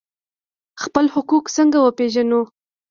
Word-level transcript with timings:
خپل 0.83 1.05
حقوق 1.15 1.45
څنګه 1.55 1.77
وپیژنو؟ 1.81 2.41